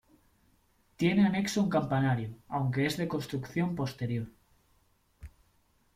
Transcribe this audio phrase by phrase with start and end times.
[0.95, 4.31] Tiene anexo un campanario, aunque es de construcción posterior.